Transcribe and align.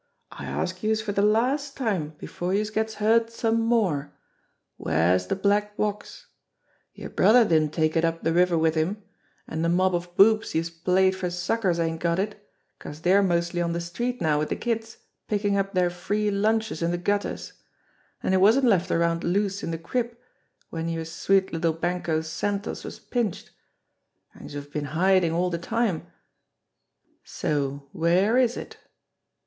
I 0.31 0.45
ask 0.45 0.81
youse 0.81 0.99
for 0.99 1.11
de 1.11 1.21
last 1.21 1.77
time 1.77 2.15
before 2.17 2.55
youse 2.55 2.71
gets 2.71 2.95
hurt 2.95 3.29
some 3.29 3.61
more, 3.61 4.15
where's 4.75 5.27
de 5.27 5.35
black 5.35 5.77
box? 5.77 6.25
Yer 6.95 7.07
brother 7.09 7.45
didn't 7.45 7.71
take 7.73 7.95
it 7.95 8.03
up 8.03 8.23
de 8.23 8.33
river 8.33 8.57
wid 8.57 8.73
him; 8.73 9.03
an' 9.47 9.61
de 9.61 9.69
mob 9.69 9.93
of 9.93 10.15
boobs 10.17 10.55
youse 10.55 10.71
played 10.71 11.15
for 11.15 11.29
suckers 11.29 11.79
ain't 11.79 11.99
got 12.01 12.17
it, 12.17 12.43
'cause 12.79 12.99
dey're 13.01 13.21
mostly 13.21 13.61
on 13.61 13.73
de 13.73 13.79
street 13.79 14.19
now 14.21 14.39
wid 14.39 14.49
de 14.49 14.55
kids 14.55 14.97
pickin' 15.27 15.55
up 15.55 15.75
deir 15.75 15.91
free 15.91 16.31
lunches 16.31 16.81
in 16.81 16.89
de 16.89 16.97
gutters; 16.97 17.53
an' 18.23 18.33
it 18.33 18.41
wasn't 18.41 18.65
left 18.65 18.89
around 18.89 19.23
loose 19.23 19.61
in 19.61 19.69
de 19.69 19.77
crib 19.77 20.17
w'en 20.71 20.89
yer 20.89 21.05
sweet 21.05 21.53
little 21.53 21.73
Banco 21.73 22.21
Santos 22.21 22.83
was 22.83 22.97
pinched; 22.97 23.51
an' 24.33 24.49
youse've 24.49 24.71
been 24.71 24.85
hidin' 24.95 25.31
all 25.31 25.51
de 25.51 25.59
time 25.59 26.07
so 27.23 27.87
where 27.91 28.35
is 28.35 28.57
it?" 28.57 28.77